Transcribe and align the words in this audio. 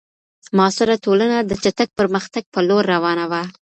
معاصره 0.57 0.95
ټولنه 1.05 1.37
د 1.41 1.51
چټک 1.63 1.89
پرمختګ 1.99 2.43
په 2.53 2.59
لور 2.67 2.83
روانه 2.93 3.25
وه. 3.31 3.41